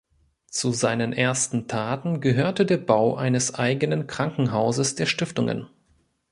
[0.47, 5.67] Zu seinen ersten Taten gehörte der Bau eines eigenen Krankenhauses der Stiftungen.